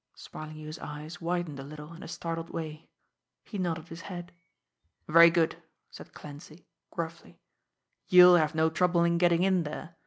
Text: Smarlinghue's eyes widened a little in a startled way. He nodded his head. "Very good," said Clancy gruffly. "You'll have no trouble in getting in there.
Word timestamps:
Smarlinghue's 0.15 0.79
eyes 0.79 1.21
widened 1.21 1.59
a 1.59 1.63
little 1.63 1.93
in 1.93 2.01
a 2.01 2.07
startled 2.07 2.49
way. 2.49 2.89
He 3.43 3.59
nodded 3.59 3.89
his 3.89 4.01
head. 4.01 4.31
"Very 5.07 5.29
good," 5.29 5.61
said 5.91 6.11
Clancy 6.11 6.65
gruffly. 6.89 7.39
"You'll 8.07 8.35
have 8.37 8.55
no 8.55 8.71
trouble 8.71 9.03
in 9.03 9.19
getting 9.19 9.43
in 9.43 9.61
there. 9.61 9.95